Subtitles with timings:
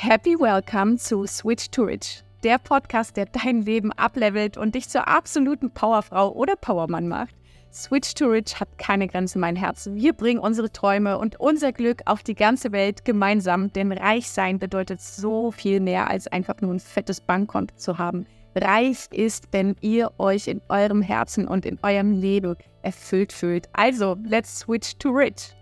[0.00, 5.08] Happy Welcome zu Switch to Rich, der Podcast, der dein Leben ablevelt und dich zur
[5.08, 7.34] absoluten Powerfrau oder Powermann macht.
[7.72, 9.90] Switch to Rich hat keine Grenze, mein Herz.
[9.92, 14.60] Wir bringen unsere Träume und unser Glück auf die ganze Welt gemeinsam, denn reich sein
[14.60, 18.24] bedeutet so viel mehr als einfach nur ein fettes Bankkonto zu haben.
[18.54, 23.68] Reich ist, wenn ihr euch in eurem Herzen und in eurem Leben erfüllt fühlt.
[23.72, 25.56] Also, let's switch to rich.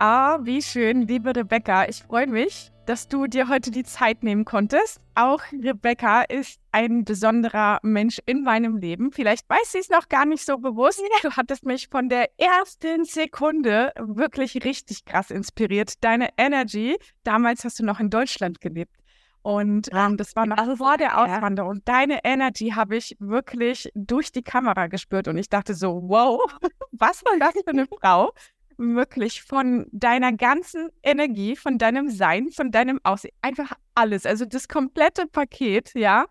[0.00, 1.84] Ah, wie schön, liebe Rebecca.
[1.88, 4.98] Ich freue mich, dass du dir heute die Zeit nehmen konntest.
[5.14, 9.12] Auch Rebecca ist ein besonderer Mensch in meinem Leben.
[9.12, 11.02] Vielleicht weiß sie es noch gar nicht so bewusst.
[11.22, 16.02] Du hattest mich von der ersten Sekunde wirklich richtig krass inspiriert.
[16.02, 18.94] Deine Energy, damals hast du noch in Deutschland gelebt.
[19.42, 21.70] Und ähm, das war noch vor der Auswanderung.
[21.70, 25.28] Und deine Energy habe ich wirklich durch die Kamera gespürt.
[25.28, 26.40] Und ich dachte so, wow,
[26.92, 28.32] was war das für eine Frau?
[28.78, 34.68] Wirklich von deiner ganzen Energie, von deinem Sein, von deinem Aussehen, einfach alles, also das
[34.68, 36.26] komplette Paket, ja.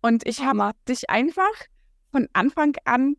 [0.00, 1.52] Und ich habe dich einfach
[2.10, 3.16] von Anfang an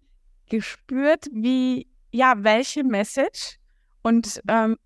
[0.50, 3.58] gespürt, wie, ja, welche Message
[4.02, 4.78] und ähm,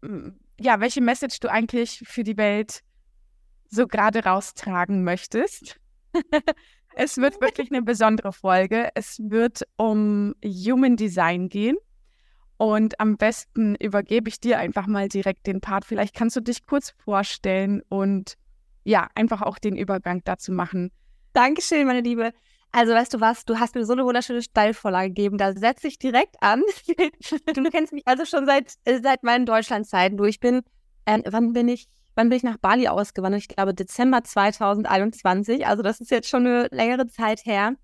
[0.60, 2.82] ja, welche Message du eigentlich für die Welt
[3.70, 5.80] so gerade raustragen möchtest.
[6.96, 8.90] es wird wirklich eine besondere Folge.
[8.96, 11.78] Es wird um Human Design gehen.
[12.58, 15.86] Und am besten übergebe ich dir einfach mal direkt den Part.
[15.86, 18.36] Vielleicht kannst du dich kurz vorstellen und
[18.84, 20.92] ja, einfach auch den Übergang dazu machen.
[21.34, 22.32] Dankeschön, meine Liebe.
[22.72, 25.98] Also weißt du was, du hast mir so eine wunderschöne Steilvorlage gegeben, da setze ich
[25.98, 26.62] direkt an.
[27.56, 30.18] du kennst mich also schon seit, äh, seit meinen Deutschlandzeiten.
[30.18, 30.62] Du, ich bin,
[31.06, 33.42] äh, wann bin ich, wann bin ich nach Bali ausgewandert?
[33.42, 35.66] Ich glaube Dezember 2021.
[35.66, 37.76] Also das ist jetzt schon eine längere Zeit her.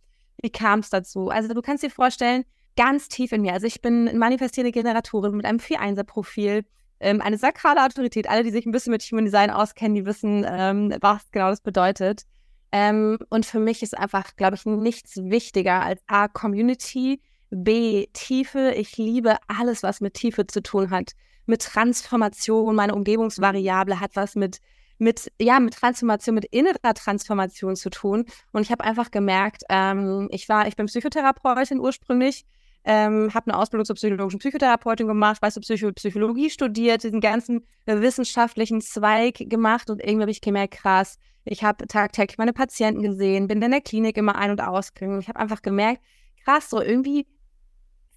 [0.42, 1.30] Wie kam es dazu?
[1.30, 2.44] Also du kannst dir vorstellen,
[2.76, 3.54] ganz tief in mir.
[3.54, 6.66] Also ich bin manifestierende Generatorin mit einem 4-1er-Profil,
[7.00, 8.30] ähm, eine sakrale Autorität.
[8.30, 11.62] Alle, die sich ein bisschen mit Human Design auskennen, die wissen, ähm, was genau das
[11.62, 12.24] bedeutet.
[12.72, 18.72] Ähm, und für mich ist einfach, glaube ich, nichts wichtiger als A, Community, B, Tiefe.
[18.76, 21.12] Ich liebe alles, was mit Tiefe zu tun hat.
[21.46, 24.60] Mit Transformation, meine Umgebungsvariable hat was mit
[25.02, 28.26] mit, ja, mit Transformation, mit innerer Transformation zu tun.
[28.54, 32.46] Und ich habe einfach gemerkt, ähm, ich war, ich bin Psychotherapeutin ursprünglich,
[32.84, 37.66] ähm, habe eine Ausbildung zur psychologischen Psychotherapeutin gemacht, weißt du, Psycho Psychologie studiert, diesen ganzen
[37.86, 43.48] wissenschaftlichen Zweig gemacht und irgendwie habe ich gemerkt, krass, ich habe tagtäglich meine Patienten gesehen,
[43.48, 45.20] bin in der Klinik immer ein- und ausgegangen.
[45.20, 46.02] Ich habe einfach gemerkt,
[46.44, 47.28] krass, so irgendwie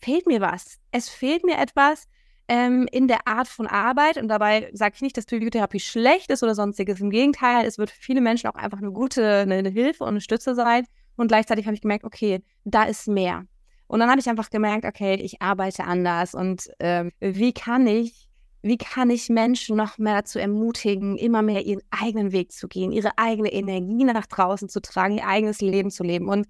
[0.00, 0.78] fehlt mir was.
[0.91, 2.06] Es fehlt mir etwas
[2.48, 4.19] ähm, in der Art von Arbeit.
[4.19, 7.00] Und dabei sage ich nicht, dass Psychotherapie schlecht ist oder sonstiges.
[7.00, 10.20] Im Gegenteil, es wird für viele Menschen auch einfach eine gute eine Hilfe und eine
[10.20, 10.86] Stütze sein.
[11.16, 13.47] Und gleichzeitig habe ich gemerkt, okay, da ist mehr.
[13.87, 18.28] Und dann habe ich einfach gemerkt, okay, ich arbeite anders und ähm, wie kann ich,
[18.62, 22.93] wie kann ich Menschen noch mehr dazu ermutigen, immer mehr ihren eigenen Weg zu gehen,
[22.93, 26.28] ihre eigene Energie nach draußen zu tragen, ihr eigenes Leben zu leben.
[26.28, 26.47] Und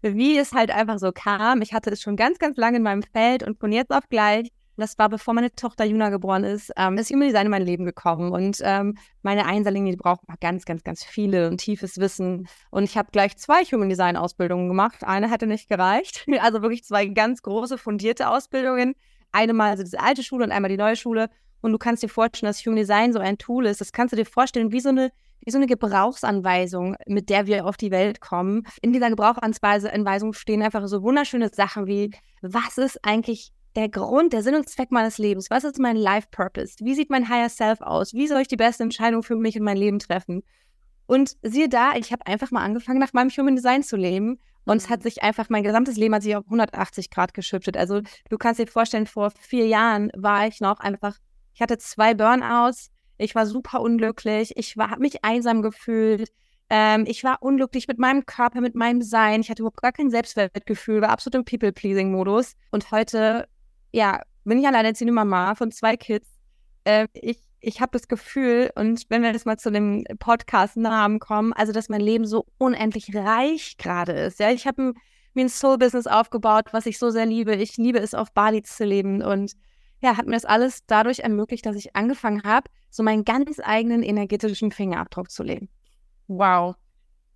[0.00, 3.02] wie es halt einfach so kam, ich hatte es schon ganz, ganz lange in meinem
[3.02, 6.96] Feld und von jetzt auf gleich das war bevor meine Tochter Juna geboren ist, ähm,
[6.98, 8.30] ist Human Design in mein Leben gekommen.
[8.30, 12.48] Und ähm, meine Einserlinge, die brauchen ganz, ganz, ganz viele und tiefes Wissen.
[12.70, 15.04] Und ich habe gleich zwei Human Design Ausbildungen gemacht.
[15.04, 16.26] Eine hatte nicht gereicht.
[16.40, 18.94] Also wirklich zwei ganz große, fundierte Ausbildungen.
[19.32, 21.30] Eine mal also diese alte Schule und einmal die neue Schule.
[21.60, 23.80] Und du kannst dir vorstellen, dass Human Design so ein Tool ist.
[23.80, 25.10] Das kannst du dir vorstellen, wie so eine
[25.40, 28.66] wie so eine Gebrauchsanweisung, mit der wir auf die Welt kommen.
[28.82, 32.10] In dieser Gebrauchsanweisung stehen einfach so wunderschöne Sachen wie,
[32.42, 35.50] was ist eigentlich der Grund, der Sinn und Zweck meines Lebens?
[35.50, 36.74] Was ist mein Life Purpose?
[36.80, 38.12] Wie sieht mein Higher Self aus?
[38.12, 40.42] Wie soll ich die beste Entscheidung für mich und mein Leben treffen?
[41.06, 44.40] Und siehe da, ich habe einfach mal angefangen, nach meinem Human Design zu leben.
[44.64, 45.04] Und es hat mhm.
[45.04, 47.76] sich einfach, mein gesamtes Leben hat sich auf 180 Grad geschüttet.
[47.76, 51.16] Also du kannst dir vorstellen, vor vier Jahren war ich noch einfach,
[51.54, 56.30] ich hatte zwei Burnouts, ich war super unglücklich, ich habe mich einsam gefühlt,
[56.68, 60.10] ähm, ich war unglücklich mit meinem Körper, mit meinem Sein, ich hatte überhaupt gar kein
[60.10, 62.54] Selbstwertgefühl, war absolut im People-Pleasing-Modus.
[62.72, 63.46] Und heute
[63.92, 66.28] ja, bin ich alleinerziehende Mama von zwei Kids.
[66.84, 71.52] Äh, ich ich habe das Gefühl, und wenn wir jetzt mal zu dem Podcast-Namen kommen,
[71.52, 74.38] also dass mein Leben so unendlich reich gerade ist.
[74.38, 74.94] Ja, ich habe
[75.34, 77.54] mir ein Soul-Business aufgebaut, was ich so sehr liebe.
[77.56, 79.22] Ich liebe es, auf Bali zu leben.
[79.22, 79.52] Und
[80.00, 84.02] ja, hat mir das alles dadurch ermöglicht, dass ich angefangen habe, so meinen ganz eigenen
[84.02, 85.68] energetischen Fingerabdruck zu legen.
[86.28, 86.76] Wow.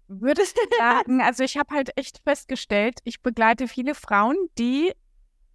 [0.06, 4.92] Würdest du sagen, also ich habe halt echt festgestellt, ich begleite viele Frauen, die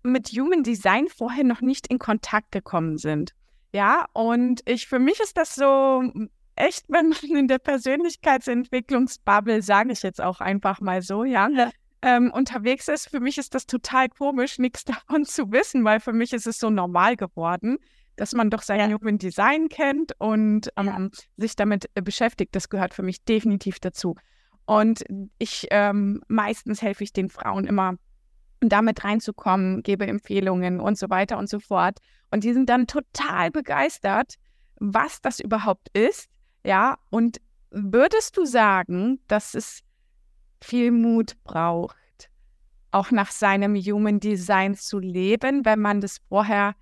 [0.07, 3.33] mit Human Design vorher noch nicht in Kontakt gekommen sind.
[3.73, 6.03] Ja, und ich, für mich ist das so
[6.55, 11.71] echt, wenn man in der Persönlichkeitsentwicklungsbubble, sage ich jetzt auch einfach mal so, ja, ja.
[12.03, 16.13] Ähm, unterwegs ist, für mich ist das total komisch, nichts davon zu wissen, weil für
[16.13, 17.79] mich ist es so normal geworden,
[18.15, 18.95] dass man doch sein ja.
[18.95, 21.07] Human Design kennt und ähm, ja.
[21.37, 22.55] sich damit äh, beschäftigt.
[22.55, 24.15] Das gehört für mich definitiv dazu.
[24.65, 25.03] Und
[25.39, 27.95] ich ähm, meistens helfe ich den Frauen immer
[28.59, 31.99] damit reinzukommen, gebe Empfehlungen und so weiter und so fort.
[32.31, 34.35] Und die sind dann total begeistert,
[34.79, 36.29] was das überhaupt ist.
[36.63, 37.37] Ja, und
[37.71, 39.81] würdest du sagen, dass es
[40.61, 41.95] viel Mut braucht,
[42.91, 46.75] auch nach seinem Human Design zu leben, wenn man das vorher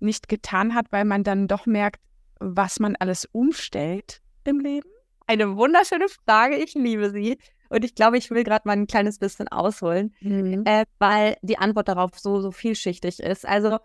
[0.00, 2.00] nicht getan hat, weil man dann doch merkt,
[2.40, 4.88] was man alles umstellt im Leben?
[5.26, 7.38] Eine wunderschöne Frage, ich liebe sie.
[7.68, 10.62] Und ich glaube, ich will gerade mal ein kleines bisschen ausholen, mhm.
[10.64, 13.46] äh, weil die Antwort darauf so, so vielschichtig ist.
[13.46, 13.78] Also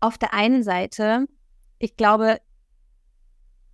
[0.00, 1.26] auf der einen Seite,
[1.78, 2.38] ich glaube,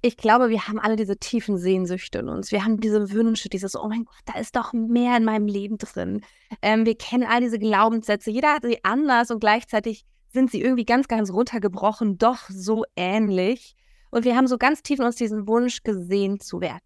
[0.05, 2.50] ich glaube, wir haben alle diese tiefen Sehnsüchte in uns.
[2.50, 5.79] Wir haben diese Wünsche, dieses, oh mein Gott, da ist doch mehr in meinem Leben
[5.79, 6.23] drin.
[6.61, 8.31] Ähm, wir kennen all diese Glaubenssätze.
[8.31, 13.77] Jeder hat sie anders und gleichzeitig sind sie irgendwie ganz, ganz runtergebrochen, doch so ähnlich.
[14.11, 16.83] Und wir haben so ganz tief in uns diesen Wunsch, gesehen zu werden.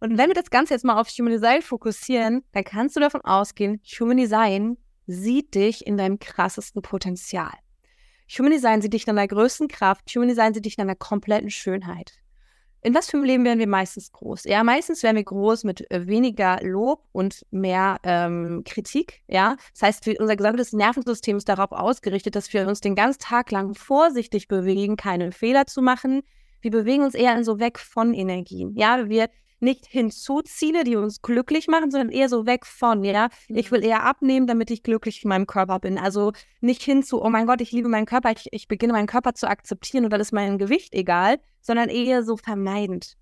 [0.00, 3.22] Und wenn wir das Ganze jetzt mal auf Human Design fokussieren, dann kannst du davon
[3.22, 4.76] ausgehen, Human Design
[5.06, 7.52] sieht dich in deinem krassesten Potenzial.
[8.36, 10.10] Human Design sieht dich in deiner größten Kraft.
[10.14, 12.12] Human Design sieht dich in deiner kompletten Schönheit.
[12.82, 14.44] In was für einem Leben werden wir meistens groß?
[14.44, 19.22] Ja, meistens werden wir groß mit äh, weniger Lob und mehr ähm, Kritik.
[19.26, 23.50] Ja, das heißt, unser gesamtes Nervensystem ist darauf ausgerichtet, dass wir uns den ganzen Tag
[23.50, 26.22] lang vorsichtig bewegen, keine Fehler zu machen.
[26.60, 28.76] Wir bewegen uns eher in so weg von Energien.
[28.76, 29.30] Ja, wir
[29.60, 33.28] nicht hinzuziele, die uns glücklich machen, sondern eher so weg von, ja.
[33.48, 35.98] Ich will eher abnehmen, damit ich glücklich in meinem Körper bin.
[35.98, 39.34] Also nicht hinzu, oh mein Gott, ich liebe meinen Körper, ich, ich beginne meinen Körper
[39.34, 43.16] zu akzeptieren und dann ist mein Gewicht egal, sondern eher so vermeidend.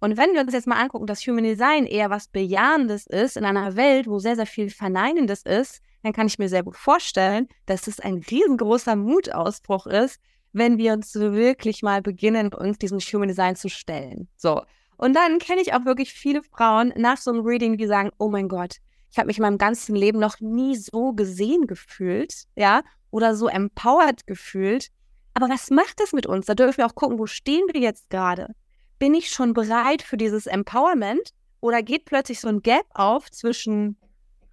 [0.00, 3.44] Und wenn wir uns jetzt mal angucken, dass Human Design eher was Bejahendes ist in
[3.44, 7.48] einer Welt, wo sehr, sehr viel Verneinendes ist, dann kann ich mir sehr gut vorstellen,
[7.66, 10.18] dass es ein riesengroßer Mutausbruch ist,
[10.52, 14.28] wenn wir uns wirklich mal beginnen, uns diesem Human Design zu stellen.
[14.36, 14.62] So.
[15.00, 18.28] Und dann kenne ich auch wirklich viele Frauen nach so einem Reading, die sagen, oh
[18.28, 18.76] mein Gott,
[19.10, 23.48] ich habe mich in meinem ganzen Leben noch nie so gesehen gefühlt, ja, oder so
[23.48, 24.88] empowered gefühlt.
[25.32, 26.44] Aber was macht das mit uns?
[26.44, 28.54] Da dürfen wir auch gucken, wo stehen wir jetzt gerade?
[28.98, 31.30] Bin ich schon bereit für dieses Empowerment?
[31.60, 33.96] Oder geht plötzlich so ein Gap auf zwischen,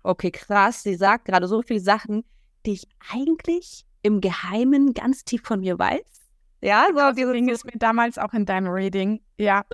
[0.02, 2.24] okay, krass, sie sagt gerade so viele Sachen,
[2.66, 6.06] die ich eigentlich im Geheimen ganz tief von mir weiß?
[6.62, 9.20] Ja, so dieses Ding ist mir damals auch in deinem Reading.
[9.38, 9.66] Ja.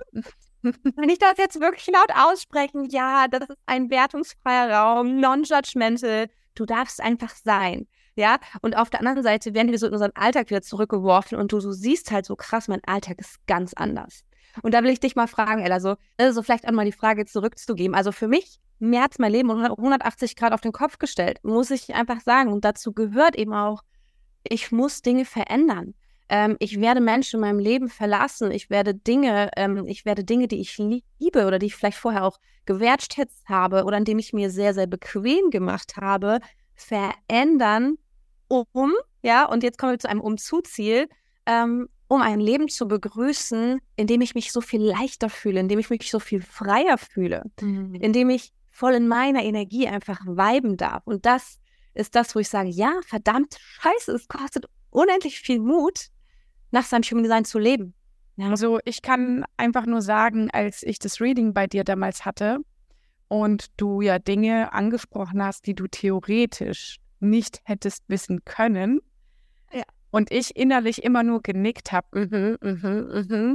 [0.96, 6.28] Wenn ich das jetzt wirklich laut aussprechen, ja, das ist ein wertungsfreier Raum, non-judgmental.
[6.54, 7.86] Du darfst einfach sein.
[8.16, 11.52] Ja, und auf der anderen Seite werden wir so in unseren Alltag wieder zurückgeworfen und
[11.52, 14.20] du, du siehst halt so krass, mein Alltag ist ganz anders.
[14.62, 17.26] Und da will ich dich mal fragen, Ella, so, also vielleicht auch mal die Frage
[17.26, 17.96] zurückzugeben.
[17.96, 21.92] Also für mich, mir hat mein Leben 180 Grad auf den Kopf gestellt, muss ich
[21.92, 22.52] einfach sagen.
[22.52, 23.82] Und dazu gehört eben auch,
[24.44, 25.94] ich muss Dinge verändern
[26.28, 30.48] ähm, ich werde Menschen in meinem Leben verlassen, ich werde Dinge, ähm, ich werde Dinge,
[30.48, 34.32] die ich liebe oder die ich vielleicht vorher auch gewertschätzt habe oder an dem ich
[34.32, 36.40] mir sehr, sehr bequem gemacht habe,
[36.74, 37.96] verändern,
[38.48, 38.92] um,
[39.22, 41.08] ja, und jetzt kommen wir zu einem Umzuziel,
[41.46, 45.68] ähm, um ein Leben zu begrüßen, in dem ich mich so viel leichter fühle, in
[45.68, 47.94] dem ich mich so viel freier fühle, mhm.
[47.94, 51.02] in dem ich voll in meiner Energie einfach weiben darf.
[51.06, 51.58] Und das
[51.94, 56.08] ist das, wo ich sage, ja, verdammt, scheiße, es kostet unendlich viel Mut,
[56.74, 57.94] nach seinem Human Design zu leben.
[58.36, 58.50] Ja.
[58.50, 62.58] Also ich kann einfach nur sagen, als ich das Reading bei dir damals hatte
[63.28, 69.00] und du ja Dinge angesprochen hast, die du theoretisch nicht hättest wissen können.
[69.72, 69.84] Ja.
[70.10, 72.26] Und ich innerlich immer nur genickt habe.
[72.26, 73.54] Mm -hmm,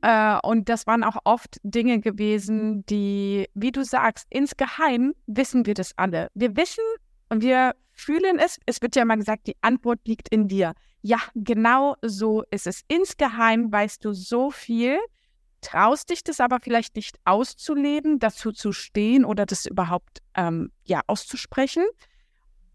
[0.02, 5.74] äh, und das waren auch oft Dinge gewesen, die, wie du sagst, insgeheim wissen wir
[5.74, 6.28] das alle.
[6.34, 6.84] Wir wissen
[7.30, 8.58] und wir fühlen es.
[8.66, 10.74] Es wird ja immer gesagt, die Antwort liegt in dir.
[11.02, 12.82] Ja, genau so ist es.
[12.88, 14.98] Insgeheim weißt du so viel,
[15.60, 21.02] traust dich das aber vielleicht nicht auszuleben, dazu zu stehen oder das überhaupt ähm, ja
[21.06, 21.84] auszusprechen.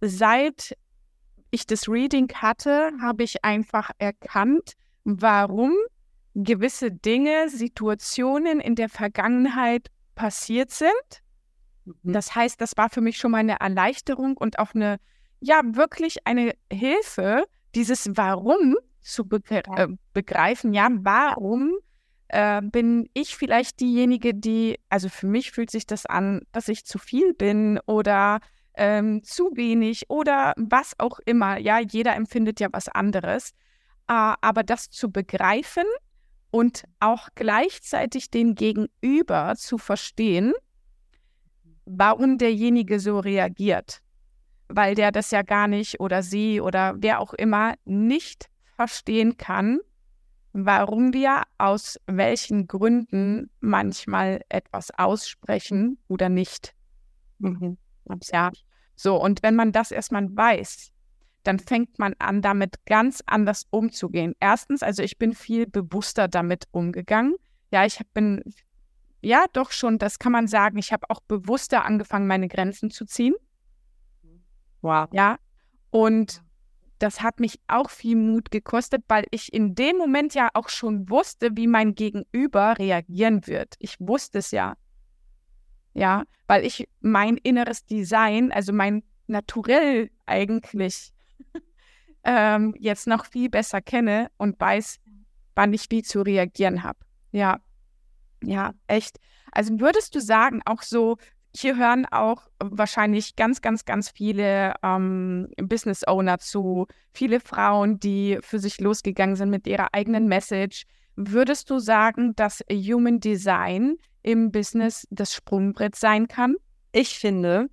[0.01, 0.77] Seit
[1.51, 5.73] ich das Reading hatte, habe ich einfach erkannt, warum
[6.35, 11.23] gewisse Dinge, Situationen in der Vergangenheit passiert sind.
[11.85, 12.13] Mhm.
[12.13, 14.97] Das heißt, das war für mich schon mal eine Erleichterung und auch eine,
[15.39, 21.73] ja, wirklich eine Hilfe, dieses Warum zu begre äh, begreifen, ja, warum
[22.29, 26.85] äh, bin ich vielleicht diejenige, die, also für mich fühlt sich das an, dass ich
[26.85, 28.39] zu viel bin oder
[28.73, 31.57] ähm, zu wenig oder was auch immer.
[31.59, 33.51] Ja, jeder empfindet ja was anderes.
[34.07, 35.85] Äh, aber das zu begreifen
[36.51, 40.53] und auch gleichzeitig den Gegenüber zu verstehen,
[41.85, 44.01] warum derjenige so reagiert
[44.67, 49.79] weil der das ja gar nicht oder sie oder wer auch immer nicht verstehen kann,
[50.53, 56.73] warum wir aus welchen Gründen manchmal etwas aussprechen oder nicht.
[57.39, 57.77] Mhm.
[58.31, 58.51] Ja,
[58.95, 60.91] so, und wenn man das erstmal weiß,
[61.43, 64.33] dann fängt man an, damit ganz anders umzugehen.
[64.39, 67.35] Erstens, also ich bin viel bewusster damit umgegangen.
[67.71, 68.41] Ja, ich bin,
[69.25, 73.05] ja, doch schon, das kann man sagen, ich habe auch bewusster angefangen, meine Grenzen zu
[73.05, 73.33] ziehen.
[74.81, 75.07] Wow.
[75.11, 75.37] Ja,
[75.89, 76.43] und
[76.99, 81.09] das hat mich auch viel Mut gekostet, weil ich in dem Moment ja auch schon
[81.09, 83.73] wusste, wie mein Gegenüber reagieren wird.
[83.79, 84.75] Ich wusste es ja.
[85.95, 91.13] Ja, weil ich mein inneres Design, also mein Naturell eigentlich
[92.23, 94.99] ähm, jetzt noch viel besser kenne und weiß,
[95.55, 96.99] wann ich wie zu reagieren habe.
[97.31, 97.59] Ja,
[98.43, 99.17] ja, echt.
[99.51, 101.17] Also würdest du sagen, auch so,
[101.55, 108.39] hier hören auch wahrscheinlich ganz, ganz, ganz viele ähm, Business Owner zu, viele Frauen, die
[108.41, 110.83] für sich losgegangen sind mit ihrer eigenen Message.
[111.15, 116.55] Würdest du sagen, dass Human Design im Business das Sprungbrett sein kann?
[116.91, 117.69] Ich finde,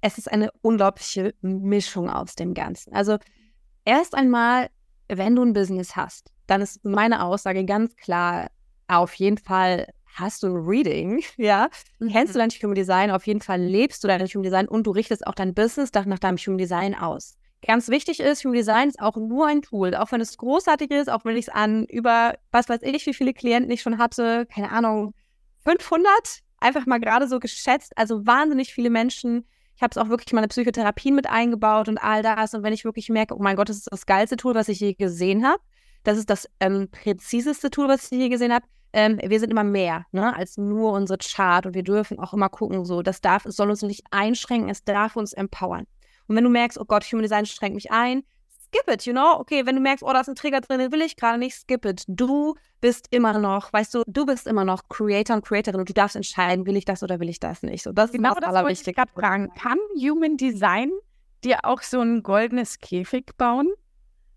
[0.00, 2.92] es ist eine unglaubliche Mischung aus dem Ganzen.
[2.92, 3.18] Also
[3.84, 4.68] erst einmal,
[5.08, 8.48] wenn du ein Business hast, dann ist meine Aussage ganz klar,
[8.86, 11.68] auf jeden Fall hast du ein Reading, ja,
[11.98, 12.08] mhm.
[12.10, 14.90] kennst du dein Human Design, auf jeden Fall lebst du dein Human Design und du
[14.90, 17.36] richtest auch dein Business nach deinem Human Design aus.
[17.66, 21.10] Ganz wichtig ist, Human Design ist auch nur ein Tool, auch wenn es großartig ist,
[21.10, 24.46] auch wenn ich es an über, was weiß ich, wie viele Klienten ich schon hatte,
[24.46, 25.14] keine Ahnung,
[25.64, 26.06] 500,
[26.58, 30.48] einfach mal gerade so geschätzt, also wahnsinnig viele Menschen, ich habe es auch wirklich meine
[30.48, 32.54] Psychotherapien mit eingebaut und all das.
[32.54, 34.78] Und wenn ich wirklich merke, oh mein Gott, das ist das geilste Tool, was ich
[34.80, 35.58] je gesehen habe,
[36.04, 39.64] das ist das ähm, präziseste Tool, was ich je gesehen habe, ähm, wir sind immer
[39.64, 43.44] mehr ne, als nur unsere Chart und wir dürfen auch immer gucken, so, das darf,
[43.44, 45.86] es soll uns nicht einschränken, es darf uns empowern.
[46.28, 48.22] Und wenn du merkst, oh Gott, Human Design schränkt mich ein,
[48.64, 49.38] skip it, you know?
[49.38, 51.56] Okay, wenn du merkst, oh, da ist ein Trigger drin, den will ich gerade nicht,
[51.56, 52.04] skip it.
[52.06, 55.92] Du bist immer noch, weißt du, du bist immer noch Creator und Creatorin und du
[55.92, 57.82] darfst entscheiden, will ich das oder will ich das nicht.
[57.82, 58.90] So, das genau ist das, das Allerwichtigste.
[58.90, 59.50] Ich gerade fragen.
[59.54, 60.90] Kann Human Design
[61.42, 63.68] dir auch so ein goldenes Käfig bauen?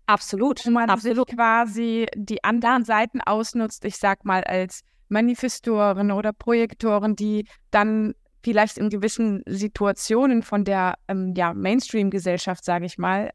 [0.08, 0.64] Absolut.
[0.64, 1.28] Wo man Absolut.
[1.28, 8.78] quasi die anderen Seiten ausnutzt, ich sag mal als Manifestoren oder Projektoren, die dann vielleicht
[8.78, 13.32] in gewissen Situationen von der ähm, ja, Mainstream-Gesellschaft, sage ich mal,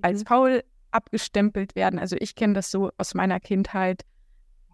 [0.00, 0.26] als mhm.
[0.26, 1.98] faul abgestempelt werden.
[1.98, 4.02] Also ich kenne das so aus meiner Kindheit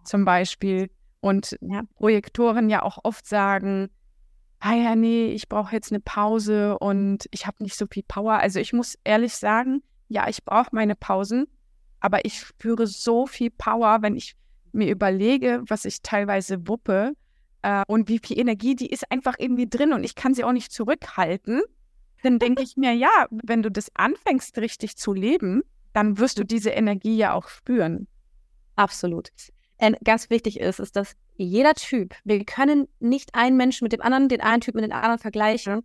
[0.05, 0.89] zum Beispiel.
[1.19, 3.89] Und ja, Projektoren ja auch oft sagen,
[4.61, 8.35] ah ja, nee, ich brauche jetzt eine Pause und ich habe nicht so viel Power.
[8.35, 11.47] Also ich muss ehrlich sagen, ja, ich brauche meine Pausen,
[11.99, 14.35] aber ich spüre so viel Power, wenn ich
[14.71, 17.13] mir überlege, was ich teilweise wuppe
[17.61, 20.51] äh, und wie viel Energie, die ist einfach irgendwie drin und ich kann sie auch
[20.51, 21.61] nicht zurückhalten
[22.23, 25.63] dann denke ich mir, ja, wenn du das anfängst richtig zu leben,
[25.93, 28.07] dann wirst du diese Energie ja auch spüren.
[28.75, 29.29] Absolut.
[29.77, 34.01] Und ganz wichtig ist, ist, dass jeder Typ, wir können nicht einen Menschen mit dem
[34.01, 35.83] anderen, den einen Typ mit dem anderen vergleichen.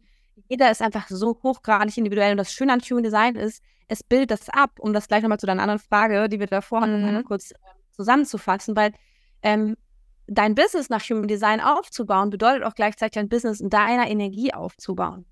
[0.49, 2.33] Jeder ist einfach so hochgradig individuell.
[2.33, 5.39] Und das Schöne an Human Design ist, es bildet das ab, um das gleich nochmal
[5.39, 7.25] zu deiner anderen Frage, die wir davor hatten, mhm.
[7.25, 7.55] kurz äh,
[7.93, 8.93] zusammenzufassen, weil
[9.43, 9.77] ähm,
[10.27, 15.27] dein Business nach Human Design aufzubauen, bedeutet auch gleichzeitig dein Business in deiner Energie aufzubauen.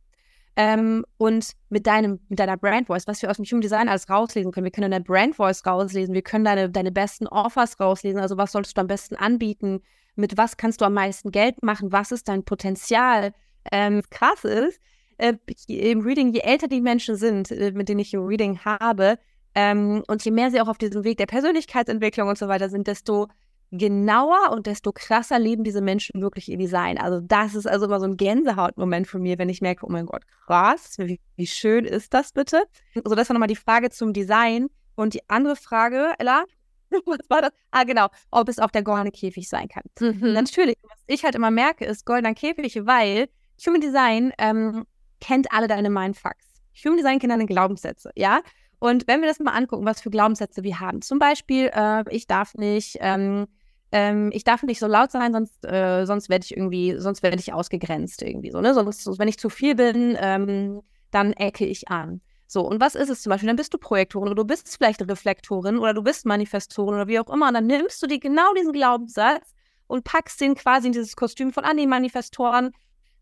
[0.55, 4.11] Ähm, und mit deinem, mit deiner Brand Voice, was wir aus dem Human Design alles
[4.11, 4.65] rauslesen können.
[4.65, 8.53] Wir können deine Brand Voice rauslesen, wir können deine, deine besten Offers rauslesen, also was
[8.53, 9.81] solltest du am besten anbieten,
[10.15, 13.33] mit was kannst du am meisten Geld machen, was ist dein Potenzial.
[13.71, 14.79] Ähm, krass ist,
[15.19, 15.35] äh,
[15.69, 19.19] im Reading, je älter die Menschen sind, äh, mit denen ich im Reading habe,
[19.55, 22.87] ähm, und je mehr sie auch auf diesem Weg der Persönlichkeitsentwicklung und so weiter sind,
[22.87, 23.29] desto
[23.71, 26.99] genauer und desto krasser leben diese Menschen wirklich ihr Design.
[26.99, 30.07] Also das ist also immer so ein Gänsehautmoment von mir, wenn ich merke, oh mein
[30.07, 32.65] Gott, krass, wie, wie schön ist das bitte?
[33.03, 34.69] Also das war nochmal die Frage zum Design.
[34.95, 36.45] Und die andere Frage, Ella,
[37.07, 37.53] was war das?
[37.71, 39.85] Ah, genau, ob es auch der goldene Käfig sein kann.
[39.99, 40.35] Mhm.
[40.35, 43.29] Natürlich, was ich halt immer merke, ist goldener Käfig, weil
[43.65, 44.85] Human Design ähm,
[45.23, 46.47] kennt alle deine Mindfucks.
[46.85, 48.43] Human Design kennt deine Glaubenssätze, ja?
[48.79, 52.27] Und wenn wir das mal angucken, was für Glaubenssätze wir haben, zum Beispiel, äh, ich
[52.27, 53.47] darf nicht, ähm,
[53.93, 57.39] ähm, ich darf nicht so laut sein, sonst, äh, sonst werde ich irgendwie, sonst werde
[57.39, 58.75] ich ausgegrenzt irgendwie so, ne?
[58.75, 62.21] Sonst, wenn ich zu viel bin, ähm, dann ecke ich an.
[62.49, 63.47] So, und was ist es zum Beispiel?
[63.47, 67.21] Dann bist du Projektorin oder du bist vielleicht Reflektorin oder du bist Manifestorin oder wie
[67.21, 67.49] auch immer.
[67.49, 69.55] Und dann nimmst du dir genau diesen Glaubenssatz
[69.87, 72.73] und packst den quasi in dieses Kostüm von an die Manifestoren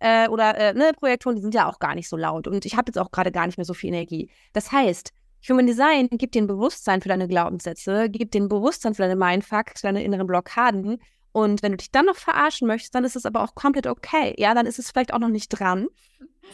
[0.01, 2.49] äh, oder äh, ne, Projektoren, die sind ja auch gar nicht so laut.
[2.49, 4.31] Und ich habe jetzt auch gerade gar nicht mehr so viel Energie.
[4.53, 5.13] Das heißt,
[5.49, 9.17] Human Design gibt dir ein Bewusstsein für deine Glaubenssätze, gibt dir ein Bewusstsein für deine
[9.17, 11.01] Mindfucks, für deine inneren Blockaden.
[11.33, 14.35] Und wenn du dich dann noch verarschen möchtest, dann ist es aber auch komplett okay.
[14.37, 15.87] Ja, dann ist es vielleicht auch noch nicht dran.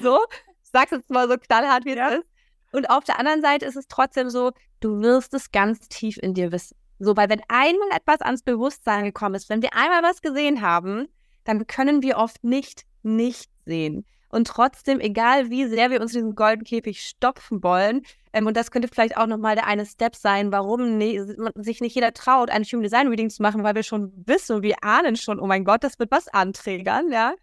[0.01, 0.19] So,
[0.63, 2.11] ich sag's jetzt mal so knallhart, wie ja.
[2.11, 2.27] es ist.
[2.73, 6.35] Und auf der anderen Seite ist es trotzdem so, du wirst es ganz tief in
[6.35, 6.77] dir wissen.
[6.99, 11.09] So, weil wenn einmal etwas ans Bewusstsein gekommen ist, wenn wir einmal was gesehen haben,
[11.45, 14.05] dann können wir oft nicht nicht sehen.
[14.29, 18.57] Und trotzdem, egal wie sehr wir uns in diesen goldenen Käfig stopfen wollen, ähm, und
[18.57, 22.51] das könnte vielleicht auch nochmal der eine Step sein, warum ne, sich nicht jeder traut,
[22.51, 25.47] ein Human Design Reading zu machen, weil wir schon wissen und wir ahnen schon, oh
[25.47, 27.35] mein Gott, das wird was anträgern, ja.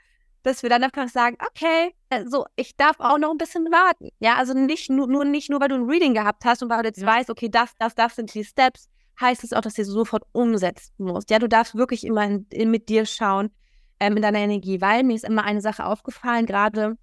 [0.44, 4.10] Dass wir dann einfach sagen, okay, also ich darf auch noch ein bisschen warten.
[4.20, 6.84] Ja, also nicht nur, nur, nicht nur, weil du ein Reading gehabt hast und weil
[6.84, 8.90] du jetzt weißt, okay, das, das, das sind die Steps,
[9.22, 11.30] heißt es auch, dass du sofort umsetzen musst.
[11.32, 13.52] Ja, du darfst wirklich immer in, in, mit dir schauen,
[14.00, 16.98] ähm, in deiner Energie, weil mir ist immer eine Sache aufgefallen, gerade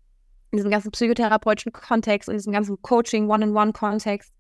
[0.51, 4.33] in diesem ganzen psychotherapeutischen Kontext und diesem ganzen Coaching, One-on-One-Kontext.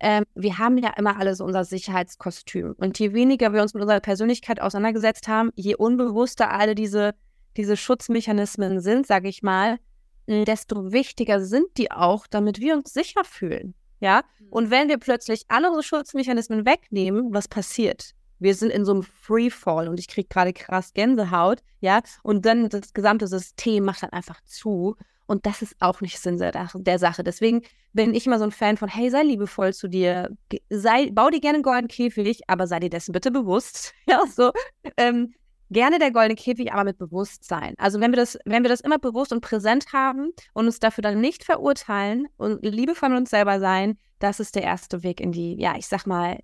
[0.00, 2.74] Ähm, wir haben ja immer alles unser Sicherheitskostüm.
[2.78, 7.14] Und je weniger wir uns mit unserer Persönlichkeit auseinandergesetzt haben, je unbewusster alle diese,
[7.56, 9.78] diese Schutzmechanismen sind, sage ich mal,
[10.26, 13.74] desto wichtiger sind die auch, damit wir uns sicher fühlen.
[14.00, 14.22] Ja?
[14.38, 14.46] Mhm.
[14.50, 18.14] Und wenn wir plötzlich alle unsere Schutzmechanismen wegnehmen, was passiert?
[18.38, 22.02] Wir sind in so einem Freefall und ich kriege gerade krass Gänsehaut, ja.
[22.22, 24.96] Und dann das gesamte System macht dann einfach zu.
[25.26, 27.24] Und das ist auch nicht Sinn der, Sache.
[27.24, 27.62] Deswegen
[27.92, 30.30] bin ich immer so ein Fan von, hey, sei liebevoll zu dir,
[30.68, 33.94] sei, bau dir gerne einen goldenen Käfig, aber sei dir dessen bitte bewusst.
[34.06, 34.52] Ja, so.
[34.98, 35.34] Ähm,
[35.70, 37.74] gerne der goldene Käfig, aber mit Bewusstsein.
[37.78, 41.02] Also wenn wir das, wenn wir das immer bewusst und präsent haben und uns dafür
[41.02, 45.32] dann nicht verurteilen und liebevoll mit uns selber sein, das ist der erste Weg in
[45.32, 46.38] die, ja, ich sag mal,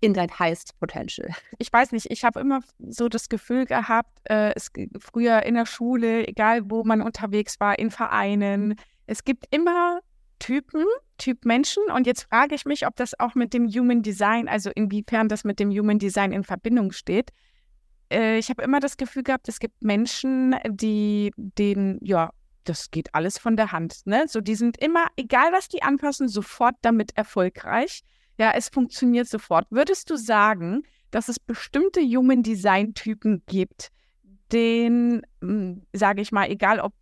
[0.00, 1.28] in dein highest potential?
[1.58, 5.66] Ich weiß nicht, ich habe immer so das Gefühl gehabt, äh, es früher in der
[5.66, 8.76] Schule, egal wo man unterwegs war, in Vereinen,
[9.06, 10.00] es gibt immer
[10.38, 10.84] Typen,
[11.18, 14.70] Typ Menschen und jetzt frage ich mich, ob das auch mit dem Human Design, also
[14.74, 17.30] inwiefern das mit dem Human Design in Verbindung steht.
[18.12, 22.30] Äh, ich habe immer das Gefühl gehabt, es gibt Menschen, die den, ja,
[22.64, 24.06] das geht alles von der Hand.
[24.06, 24.24] Ne?
[24.28, 28.02] So, die sind immer, egal was die anpassen, sofort damit erfolgreich.
[28.38, 29.66] Ja, es funktioniert sofort.
[29.70, 33.90] Würdest du sagen, dass es bestimmte Human Design Typen gibt,
[34.52, 36.92] den, hm, sage ich mal, egal ob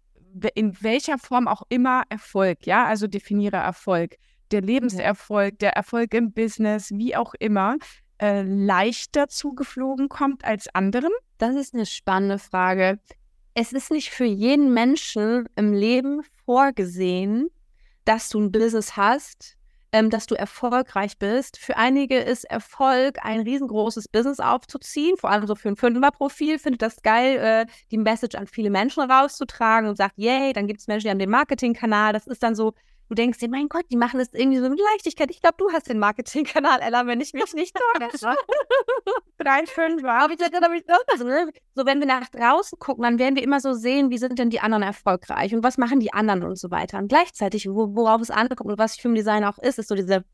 [0.54, 4.16] in welcher Form auch immer Erfolg, ja, also definiere Erfolg,
[4.50, 7.76] der Lebenserfolg, der Erfolg im Business, wie auch immer,
[8.20, 11.12] äh, leichter zugeflogen kommt als anderen?
[11.38, 12.98] Das ist eine spannende Frage.
[13.54, 17.48] Es ist nicht für jeden Menschen im Leben vorgesehen,
[18.04, 19.56] dass du ein Business hast,
[19.94, 21.56] ähm, dass du erfolgreich bist.
[21.56, 26.82] Für einige ist Erfolg, ein riesengroßes Business aufzuziehen, vor allem so für ein Fünfer-Profil, findet
[26.82, 30.88] das geil, äh, die Message an viele Menschen rauszutragen und sagt, yay, dann gibt es
[30.88, 32.12] Menschen, die haben den Marketingkanal.
[32.12, 32.74] Das ist dann so
[33.08, 35.30] du denkst dir, mein Gott, die machen das irgendwie so mit Leichtigkeit.
[35.30, 38.36] Ich glaube, du hast den Marketingkanal, Ella, wenn ich mich nicht täusche.
[39.38, 41.50] Drei, fünf, ich ich also, ne?
[41.74, 44.50] So, wenn wir nach draußen gucken, dann werden wir immer so sehen, wie sind denn
[44.50, 46.98] die anderen erfolgreich und was machen die anderen und so weiter.
[46.98, 50.24] Und gleichzeitig, wo, worauf es ankommt und was Filmdesign auch ist, ist so diese,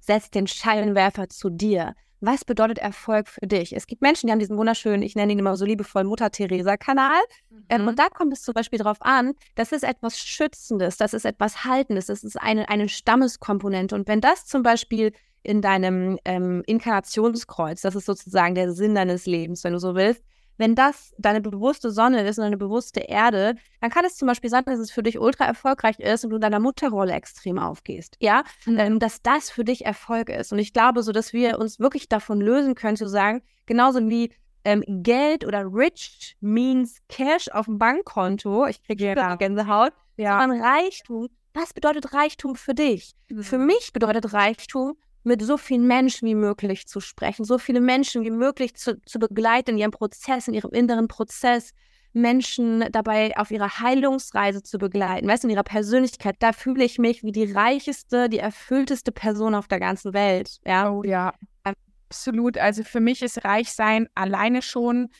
[0.00, 3.74] setz den Scheinwerfer zu dir was bedeutet Erfolg für dich?
[3.74, 7.20] Es gibt Menschen, die haben diesen wunderschönen, ich nenne ihn immer so liebevoll Mutter-Theresa-Kanal.
[7.50, 7.64] Mhm.
[7.68, 7.96] Ähm, und mhm.
[7.96, 12.06] da kommt es zum Beispiel darauf an, das ist etwas Schützendes, das ist etwas Haltendes,
[12.06, 13.94] das ist eine, eine Stammeskomponente.
[13.94, 19.26] Und wenn das zum Beispiel in deinem ähm, Inkarnationskreuz, das ist sozusagen der Sinn deines
[19.26, 20.22] Lebens, wenn du so willst,
[20.60, 24.50] wenn das deine bewusste Sonne ist und eine bewusste Erde, dann kann es zum Beispiel
[24.50, 28.18] sein, dass es für dich ultra erfolgreich ist und du in deiner Mutterrolle extrem aufgehst.
[28.20, 28.78] Ja, mhm.
[28.78, 30.52] ähm, dass das für dich Erfolg ist.
[30.52, 34.34] Und ich glaube so, dass wir uns wirklich davon lösen können, zu sagen, genauso wie
[34.64, 39.36] ähm, Geld oder rich means Cash auf dem Bankkonto, ich kriege ja.
[39.36, 40.40] Gänsehaut, ja.
[40.40, 41.28] sondern Reichtum.
[41.54, 43.14] Was bedeutet Reichtum für dich?
[43.30, 43.42] Mhm.
[43.42, 48.24] Für mich bedeutet Reichtum, mit so vielen Menschen wie möglich zu sprechen, so viele Menschen
[48.24, 51.72] wie möglich zu, zu begleiten in ihrem Prozess, in ihrem inneren Prozess,
[52.12, 56.98] Menschen dabei auf ihrer Heilungsreise zu begleiten, weißt du, in ihrer Persönlichkeit, da fühle ich
[56.98, 60.58] mich wie die reicheste, die erfüllteste Person auf der ganzen Welt.
[60.64, 61.32] Ja, oh, ja.
[61.62, 62.58] Absolut.
[62.58, 65.10] Also für mich ist Reichsein alleine schon,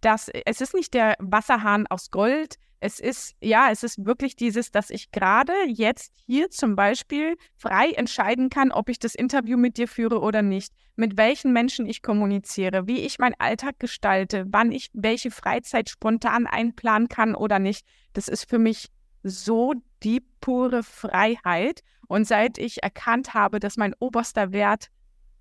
[0.00, 4.70] dass es ist nicht der Wasserhahn aus Gold, es ist, ja, es ist wirklich dieses,
[4.70, 9.78] dass ich gerade jetzt hier zum Beispiel frei entscheiden kann, ob ich das Interview mit
[9.78, 14.72] dir führe oder nicht, mit welchen Menschen ich kommuniziere, wie ich meinen Alltag gestalte, wann
[14.72, 17.84] ich welche Freizeit spontan einplanen kann oder nicht.
[18.12, 18.88] Das ist für mich
[19.22, 21.80] so die pure Freiheit.
[22.06, 24.88] Und seit ich erkannt habe, dass mein oberster Wert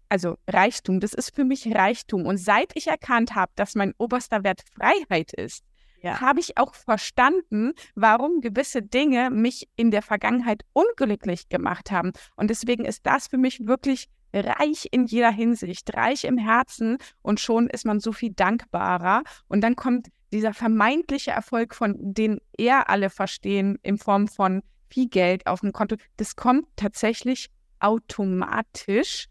[0.09, 2.25] also Reichtum, das ist für mich Reichtum.
[2.25, 5.63] Und seit ich erkannt habe, dass mein oberster Wert Freiheit ist,
[6.01, 6.21] ja.
[6.21, 12.11] habe ich auch verstanden, warum gewisse Dinge mich in der Vergangenheit unglücklich gemacht haben.
[12.35, 17.39] Und deswegen ist das für mich wirklich reich in jeder Hinsicht, reich im Herzen und
[17.39, 19.23] schon ist man so viel dankbarer.
[19.47, 25.07] Und dann kommt dieser vermeintliche Erfolg, von den eher alle verstehen, in Form von viel
[25.07, 29.27] Geld auf dem Konto, das kommt tatsächlich automatisch,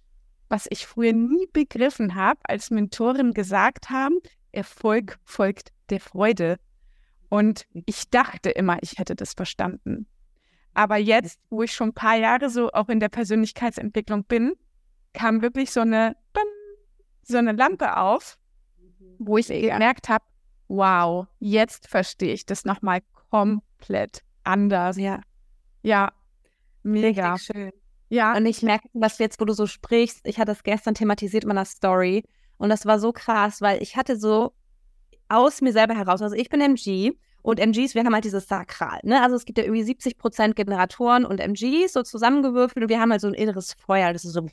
[0.49, 4.19] was ich früher nie begriffen habe, als Mentoren gesagt haben,
[4.53, 6.59] Erfolg folgt der Freude.
[7.29, 10.07] Und ich dachte immer, ich hätte das verstanden.
[10.75, 14.55] Aber jetzt, wo ich schon ein paar Jahre so auch in der Persönlichkeitsentwicklung bin,
[15.15, 16.17] kam wirklich so eine,
[17.23, 18.39] so eine Lampe auf,
[19.19, 20.25] wo ich gemerkt habe,
[20.69, 24.97] wow, jetzt verstehe ich das nochmal komplett anders.
[24.97, 25.21] Ja.
[25.83, 26.13] Ja,
[26.83, 27.35] mega.
[27.35, 27.73] Richtig schön.
[28.09, 28.37] Ja.
[28.37, 31.49] Und ich merke, was jetzt, wo du so sprichst, ich hatte das gestern thematisiert in
[31.49, 32.25] meiner Story
[32.59, 34.53] und das war so krass, weil ich hatte so
[35.29, 37.13] aus mir selber heraus, also ich bin MG
[37.43, 39.23] und MGs, wir haben halt dieses Sakral, ne?
[39.23, 43.11] Also es gibt ja irgendwie 70 Prozent Generatoren und MGs so zusammengewürfelt und wir haben
[43.11, 44.49] halt so ein inneres Feuer, das ist so,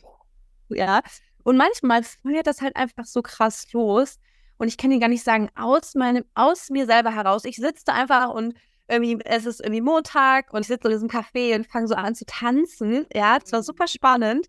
[0.69, 1.01] ja.
[1.43, 4.19] Und manchmal feuert das halt einfach so krass los
[4.57, 7.83] und ich kann dir gar nicht sagen, aus meinem, aus mir selber heraus, ich sitze
[7.85, 8.53] da einfach und
[8.87, 12.15] irgendwie, es ist irgendwie Montag und ich sitze in diesem Café und fange so an
[12.15, 13.05] zu tanzen.
[13.13, 14.47] Ja, es war super spannend.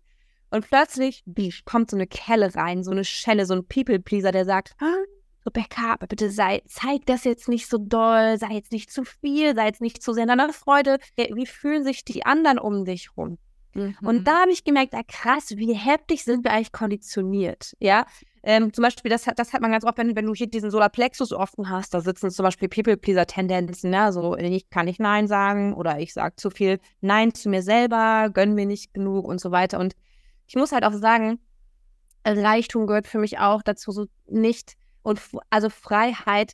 [0.51, 1.23] Und plötzlich
[1.65, 5.03] kommt so eine Kelle rein, so eine Schelle, so ein People-Pleaser, der sagt, ah,
[5.45, 9.55] Rebecca, aber bitte sei, zeig das jetzt nicht so doll, sei jetzt nicht zu viel,
[9.55, 10.97] sei jetzt nicht zu sehr in deiner Freude.
[11.15, 13.37] Wie fühlen sich die anderen um dich rum?
[13.75, 13.95] Mhm.
[14.01, 18.05] Und da habe ich gemerkt, ah, krass, wie heftig sind wir eigentlich konditioniert, ja?
[18.41, 21.33] Ähm, zum Beispiel, das, das hat man ganz oft, wenn, wenn, du hier diesen Solarplexus
[21.33, 25.99] offen hast, da sitzen zum Beispiel People-Pleaser-Tendenzen, ja, so ich kann nicht Nein sagen oder
[25.99, 29.79] ich sage zu viel Nein zu mir selber, gönn mir nicht genug und so weiter.
[29.79, 29.95] Und
[30.47, 31.39] ich muss halt auch sagen,
[32.23, 34.75] Reichtum gehört für mich auch dazu, so nicht,
[35.05, 36.53] und also Freiheit,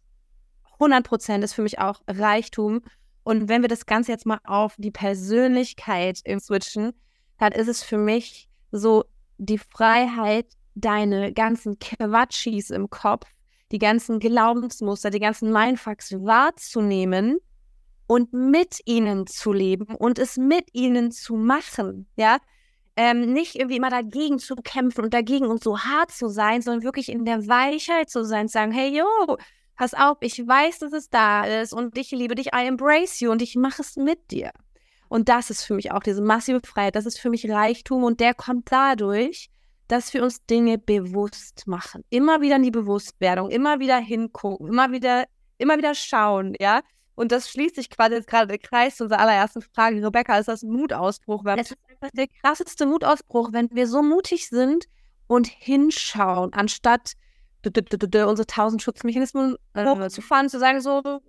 [0.73, 2.81] 100 Prozent ist für mich auch Reichtum.
[3.23, 6.91] Und wenn wir das Ganze jetzt mal auf die Persönlichkeit switchen,
[7.37, 9.05] dann ist es für mich so
[9.37, 13.25] die Freiheit, deine ganzen Quatschis im Kopf,
[13.71, 17.37] die ganzen Glaubensmuster, die ganzen Mindfucks wahrzunehmen
[18.07, 22.37] und mit ihnen zu leben und es mit ihnen zu machen, ja.
[22.97, 26.83] Ähm, nicht irgendwie immer dagegen zu kämpfen und dagegen und so hart zu sein, sondern
[26.83, 29.37] wirklich in der Weichheit zu sein, zu sagen, hey, yo,
[29.75, 33.31] pass auf, ich weiß, dass es da ist und ich liebe dich, I embrace you
[33.31, 34.51] und ich mache es mit dir.
[35.07, 38.19] Und das ist für mich auch diese massive Freiheit, das ist für mich Reichtum und
[38.19, 39.49] der kommt dadurch,
[39.87, 42.03] dass wir uns Dinge bewusst machen.
[42.09, 45.25] Immer wieder in die Bewusstwerdung, immer wieder hingucken, immer wieder,
[45.57, 46.81] immer wieder schauen, ja.
[47.15, 50.01] Und das schließt sich quasi jetzt gerade der Kreis zu unserer allerersten Frage.
[50.01, 51.43] Rebecca, ist das ein Mutausbruch?
[51.57, 51.77] Es ist
[52.13, 54.85] der krasseste Mutausbruch, wenn wir so mutig sind
[55.27, 57.13] und hinschauen, anstatt
[57.63, 61.21] unsere tausend Schutzmechanismen äh, zu fahren, zu sagen so.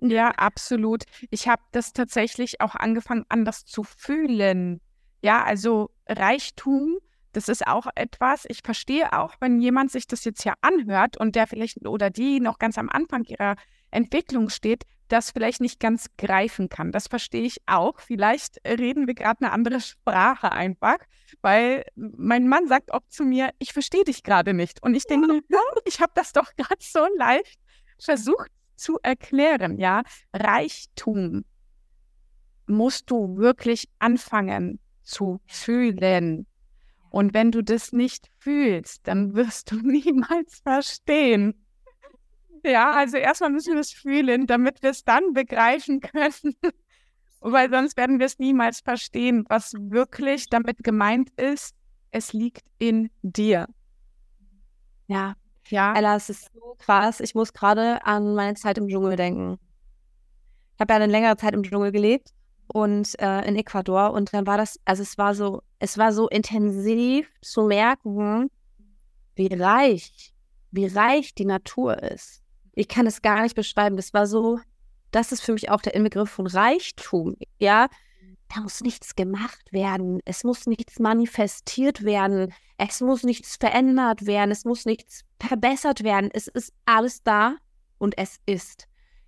[0.00, 1.04] Ja, absolut.
[1.30, 4.80] Ich habe das tatsächlich auch angefangen, anders zu fühlen.
[5.22, 6.98] Ja, also Reichtum,
[7.32, 11.34] das ist auch etwas, ich verstehe auch, wenn jemand sich das jetzt ja anhört und
[11.34, 13.56] der vielleicht oder die noch ganz am Anfang ihrer
[13.90, 16.92] Entwicklung steht, das vielleicht nicht ganz greifen kann.
[16.92, 18.00] Das verstehe ich auch.
[18.00, 20.98] Vielleicht reden wir gerade eine andere Sprache einfach,
[21.42, 24.82] weil mein Mann sagt auch zu mir, ich verstehe dich gerade nicht.
[24.82, 27.58] Und ich denke, ja, ich habe das doch gerade so leicht
[27.98, 29.78] versucht zu erklären.
[29.78, 31.44] Ja, Reichtum
[32.66, 36.46] musst du wirklich anfangen, zu fühlen.
[37.10, 41.63] Und wenn du das nicht fühlst, dann wirst du niemals verstehen.
[42.64, 46.56] Ja, also erstmal müssen wir es fühlen, damit wir es dann begreifen können.
[47.40, 51.74] Weil sonst werden wir es niemals verstehen, was wirklich damit gemeint ist.
[52.10, 53.66] Es liegt in dir.
[55.08, 55.34] Ja,
[55.68, 55.94] ja.
[55.94, 57.20] Ella, es ist so krass.
[57.20, 59.58] Ich muss gerade an meine Zeit im Dschungel denken.
[60.74, 62.30] Ich habe ja eine längere Zeit im Dschungel gelebt
[62.68, 66.28] und äh, in Ecuador und dann war das, also es war so, es war so
[66.28, 68.50] intensiv zu merken,
[69.34, 70.32] wie reich,
[70.70, 72.43] wie reich die Natur ist.
[72.74, 73.96] Ich kann es gar nicht beschreiben.
[73.96, 74.58] Das war so,
[75.10, 77.36] das ist für mich auch der Inbegriff von Reichtum.
[77.58, 77.88] Ja,
[78.54, 80.20] da muss nichts gemacht werden.
[80.24, 82.52] Es muss nichts manifestiert werden.
[82.78, 84.50] Es muss nichts verändert werden.
[84.50, 86.30] Es muss nichts verbessert werden.
[86.32, 87.56] Es ist alles da
[87.98, 88.86] und es ist.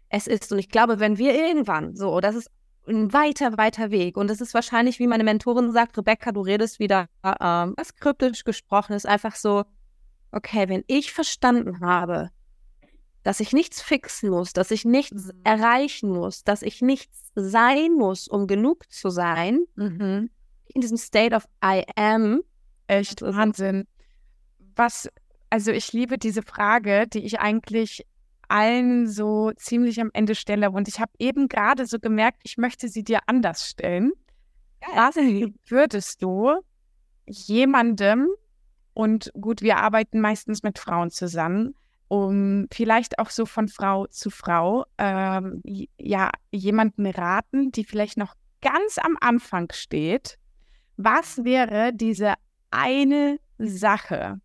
[0.09, 0.53] Es ist.
[0.53, 2.51] Und ich glaube, wenn wir irgendwann so, das ist
[2.89, 4.17] ein weiter, weiter Weg.
[4.17, 8.45] Und es ist wahrscheinlich, wie meine Mentorin sagt, Rebecca, du redest wieder ähm, was kryptisch
[8.45, 9.65] gesprochen, ist einfach so,
[10.33, 12.31] okay, wenn ich verstanden habe,
[13.27, 15.41] dass ich nichts fixen muss, dass ich nichts mhm.
[15.43, 20.31] erreichen muss, dass ich nichts sein muss, um genug zu sein, mhm.
[20.73, 22.43] in diesem State of I am.
[22.87, 23.89] Echt Wahnsinn.
[24.77, 25.09] Was,
[25.51, 28.07] also ich liebe diese Frage, die ich eigentlich
[28.47, 30.71] allen so ziemlich am Ende stelle.
[30.71, 34.13] Und ich habe eben gerade so gemerkt, ich möchte sie dir anders stellen.
[34.95, 35.17] Was
[35.67, 36.61] würdest du
[37.27, 38.29] jemandem,
[38.95, 41.75] und gut, wir arbeiten meistens mit Frauen zusammen,
[42.09, 45.63] um vielleicht auch so von Frau zu Frau ähm,
[45.99, 50.39] ja jemanden raten, die vielleicht noch ganz am Anfang steht.
[50.97, 52.35] Was wäre diese
[52.71, 54.41] eine Sache,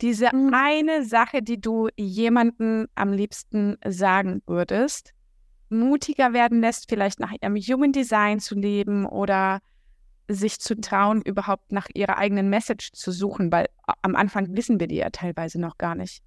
[0.00, 0.52] diese Mhm.
[0.54, 5.12] eine Sache, die du jemandem am liebsten sagen würdest,
[5.68, 9.60] mutiger werden lässt, vielleicht nach ihrem Human Design zu leben oder
[10.28, 13.66] sich zu trauen, überhaupt nach ihrer eigenen Message zu suchen, weil
[14.02, 16.22] am Anfang wissen wir die ja teilweise noch gar nicht.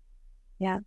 [0.60, 0.82] Ja,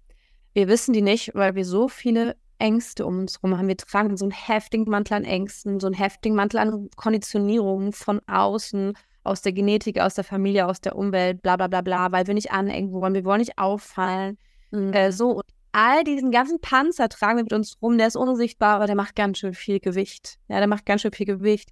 [0.52, 3.68] wir wissen die nicht, weil wir so viele Ängste um uns herum haben.
[3.68, 8.20] Wir tragen so einen heftigen Mantel an Ängsten, so einen heftigen Mantel an Konditionierungen von
[8.28, 8.92] außen,
[9.24, 12.34] aus der Genetik, aus der Familie, aus der Umwelt, bla bla bla bla, weil wir
[12.34, 14.38] nicht anecken wollen, wir wollen nicht auffallen.
[14.72, 18.76] Äh, so, und all diesen ganzen Panzer tragen wir mit uns rum, der ist unsichtbar,
[18.76, 20.38] aber der macht ganz schön viel Gewicht.
[20.48, 21.70] Ja, der macht ganz schön viel Gewicht.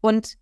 [0.00, 0.34] Und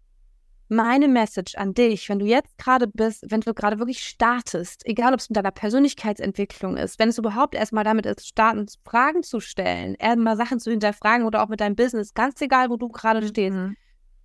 [0.68, 5.12] meine Message an dich, wenn du jetzt gerade bist, wenn du gerade wirklich startest, egal
[5.12, 9.40] ob es mit deiner Persönlichkeitsentwicklung ist, wenn es überhaupt erstmal damit ist, starten, Fragen zu
[9.40, 13.26] stellen, erstmal Sachen zu hinterfragen oder auch mit deinem Business, ganz egal, wo du gerade
[13.26, 13.57] stehst.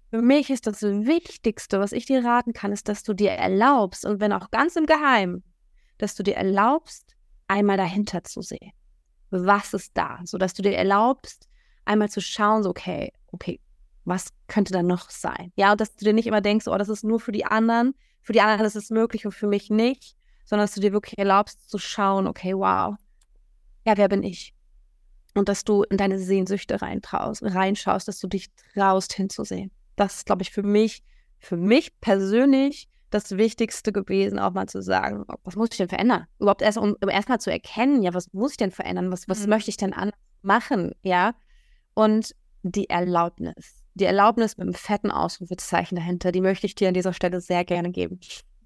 [0.09, 4.05] Für mich ist das Wichtigste, was ich dir raten kann, ist, dass du dir erlaubst,
[4.05, 5.43] und wenn auch ganz im Geheimen,
[5.99, 7.15] dass du dir erlaubst,
[7.47, 8.71] einmal dahinter zu sehen.
[9.29, 10.19] Was ist da?
[10.25, 11.47] So dass du dir erlaubst,
[11.85, 13.60] einmal zu schauen, so, okay, okay,
[14.05, 15.51] was könnte da noch sein?
[15.55, 17.93] Ja, und dass du dir nicht immer denkst, oh, das ist nur für die anderen,
[18.21, 21.17] für die anderen ist es möglich und für mich nicht, sondern dass du dir wirklich
[21.17, 22.95] erlaubst zu schauen, okay, wow,
[23.85, 24.53] ja, wer bin ich?
[25.33, 29.71] Und dass du in deine Sehnsüchte reintraust, reinschaust, dass du dich traust hinzusehen.
[29.95, 31.03] Das ist, glaube ich, für mich,
[31.39, 35.89] für mich persönlich das Wichtigste gewesen, auch mal zu sagen, oh, was muss ich denn
[35.89, 36.25] verändern?
[36.39, 39.11] Überhaupt erst, um, um erstmal zu erkennen, ja, was muss ich denn verändern?
[39.11, 39.49] Was, was Mhm.
[39.49, 40.93] möchte ich denn anders machen?
[41.01, 41.33] Ja.
[41.93, 43.80] Und die Erlaubnis.
[43.95, 47.65] Die Erlaubnis mit einem fetten Ausrufezeichen dahinter, die möchte ich dir an dieser Stelle sehr
[47.65, 48.19] gerne geben.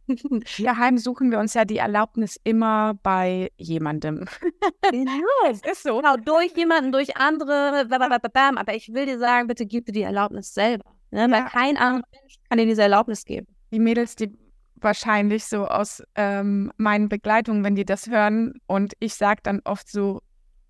[0.58, 4.26] Geheim suchen wir uns ja die Erlaubnis immer bei jemandem.
[4.92, 5.12] genau.
[5.50, 5.98] Es ist so.
[5.98, 10.54] Genau, durch jemanden, durch andere, aber ich will dir sagen, bitte gib dir die Erlaubnis
[10.54, 10.86] selber.
[11.12, 11.22] Ne?
[11.32, 11.50] Weil Ja.
[11.50, 13.48] kein anderer Mensch kann dir diese Erlaubnis geben.
[13.72, 14.32] Die Mädels, die
[14.76, 19.90] wahrscheinlich so aus ähm, meinen Begleitungen, wenn die das hören und ich sage dann oft
[19.90, 20.22] so,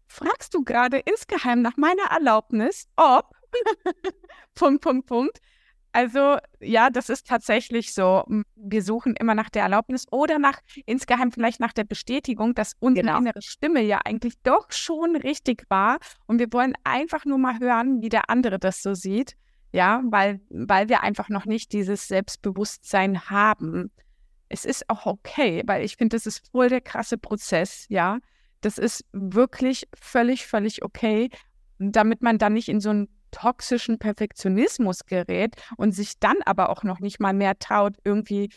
[0.07, 3.31] fragst du gerade insgeheim nach meiner Erlaubnis, ob,
[4.55, 5.39] Punkt, Punkt, Punkt.
[5.91, 8.25] Also ja, das ist tatsächlich so.
[8.55, 13.05] Wir suchen immer nach der Erlaubnis oder nach insgeheim vielleicht nach der Bestätigung, dass unsere
[13.05, 13.19] Genau.
[13.19, 15.99] innere Stimme ja eigentlich doch schon richtig war.
[16.27, 19.35] Und wir wollen einfach nur mal hören, wie der andere das so sieht.
[19.71, 23.89] Ja, weil, weil wir einfach noch nicht dieses Selbstbewusstsein haben.
[24.49, 28.19] Es ist auch okay, weil ich finde, das ist voll der krasse Prozess, ja.
[28.59, 31.29] Das ist wirklich völlig, völlig okay,
[31.77, 36.83] damit man dann nicht in so einen toxischen Perfektionismus gerät und sich dann aber auch
[36.83, 38.49] noch nicht mal mehr traut, irgendwie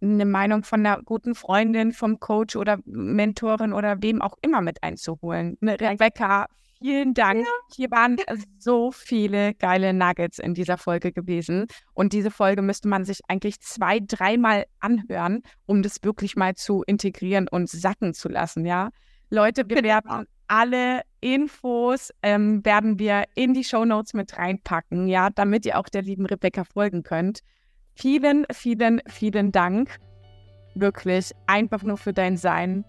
[0.00, 4.82] eine Meinung von einer guten Freundin, vom Coach oder Mentorin oder wem auch immer mit
[4.82, 5.56] einzuholen.
[5.60, 6.46] Ne, Rebecca,
[6.78, 7.46] vielen Dank.
[7.74, 8.16] Hier waren
[8.58, 11.66] so viele geile Nuggets in dieser Folge gewesen.
[11.94, 16.82] Und diese Folge müsste man sich eigentlich zwei, dreimal anhören, um das wirklich mal zu
[16.86, 18.90] integrieren und sacken zu lassen, ja.
[19.30, 19.88] Leute, wir Genau.
[19.88, 25.88] werden alle Infos ähm, werden wir in die Shownotes mit reinpacken, ja, damit ihr auch
[25.88, 27.40] der lieben Rebecca folgen könnt.
[27.94, 29.98] Vielen, vielen, vielen Dank.
[30.74, 32.84] Wirklich einfach nur für dein Sein.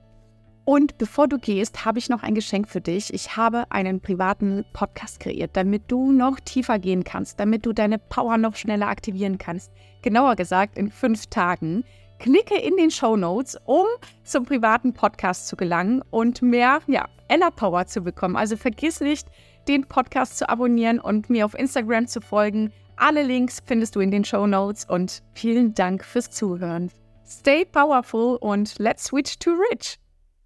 [0.66, 3.14] Und bevor du gehst, habe ich noch ein Geschenk für dich.
[3.14, 8.00] Ich habe einen privaten Podcast kreiert, damit du noch tiefer gehen kannst, damit du deine
[8.00, 9.72] Power noch schneller aktivieren kannst.
[10.02, 11.84] Genauer gesagt, in fünf Tagen.
[12.20, 13.86] Klicke in den Show Notes, um
[14.24, 18.36] zum privaten Podcast zu gelangen und mehr ja, Ella Power zu bekommen.
[18.36, 19.28] Also vergiss nicht,
[19.68, 22.72] den Podcast zu abonnieren und mir auf Instagram zu folgen.
[22.98, 26.92] Alle Links findest du in den Show Notes und vielen Dank fürs Zuhören.
[27.28, 29.98] Stay powerful und let's switch to rich.